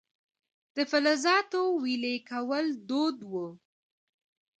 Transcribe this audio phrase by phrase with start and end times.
[0.75, 3.33] د فلزاتو ویلې کول دود و